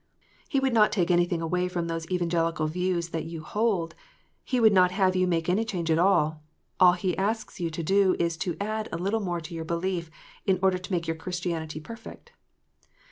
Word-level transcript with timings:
He 0.49 0.59
would 0.59 0.73
not 0.73 0.91
take 0.91 1.11
any 1.11 1.25
thing 1.25 1.43
away 1.43 1.67
from 1.67 1.85
those 1.85 2.09
Evangelical 2.09 2.65
views 2.65 3.09
that 3.09 3.25
you 3.25 3.43
hold; 3.43 3.93
he 4.43 4.59
would 4.59 4.73
not 4.73 4.89
have 4.89 5.15
you 5.15 5.27
make 5.27 5.47
any 5.47 5.63
change 5.63 5.91
at 5.91 5.99
all 5.99 6.41
\ 6.61 6.79
all 6.79 6.93
he 6.93 7.15
asks 7.19 7.59
you 7.59 7.69
to 7.69 7.83
do 7.83 8.15
is 8.17 8.35
to 8.37 8.57
add 8.59 8.89
a 8.91 8.97
little 8.97 9.19
more 9.19 9.41
to 9.41 9.53
your 9.53 9.63
belief, 9.63 10.09
in 10.43 10.57
order 10.59 10.79
to 10.79 10.91
make 10.91 11.05
your 11.05 11.15
Christianity 11.17 11.79
perfect. 11.79 12.31